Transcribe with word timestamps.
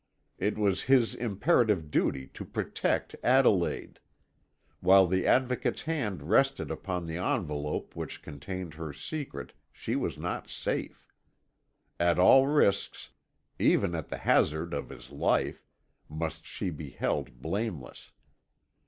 It 0.39 0.57
was 0.57 0.85
his 0.89 1.13
imperative 1.13 1.91
duty 1.91 2.25
to 2.33 2.43
protect 2.43 3.15
Adelaide; 3.23 3.99
while 4.79 5.05
the 5.05 5.27
Advocate's 5.27 5.83
hand 5.83 6.23
rested 6.23 6.71
upon 6.71 7.05
the 7.05 7.17
envelope 7.17 7.95
which 7.95 8.23
contained 8.23 8.73
her 8.73 8.93
secret 8.93 9.53
she 9.71 9.95
was 9.95 10.17
not 10.17 10.49
safe. 10.49 11.05
At 11.99 12.17
all 12.17 12.47
risks, 12.47 13.11
even 13.59 13.93
at 13.93 14.09
the 14.09 14.17
hazard 14.17 14.73
of 14.73 14.89
his 14.89 15.11
life, 15.11 15.67
must 16.09 16.47
she 16.47 16.71
be 16.71 16.89
held 16.89 17.39
blameless. 17.39 18.11